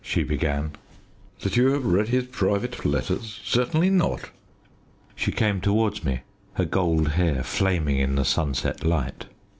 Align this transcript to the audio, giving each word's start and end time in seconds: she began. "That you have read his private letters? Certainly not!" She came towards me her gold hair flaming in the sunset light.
she 0.03 0.23
began. 0.23 0.71
"That 1.41 1.55
you 1.55 1.67
have 1.73 1.85
read 1.85 2.07
his 2.07 2.25
private 2.25 2.83
letters? 2.85 3.39
Certainly 3.43 3.91
not!" 3.91 4.31
She 5.15 5.31
came 5.31 5.61
towards 5.61 6.03
me 6.03 6.21
her 6.53 6.65
gold 6.65 7.09
hair 7.09 7.43
flaming 7.43 7.99
in 7.99 8.15
the 8.15 8.25
sunset 8.25 8.83
light. 8.83 9.27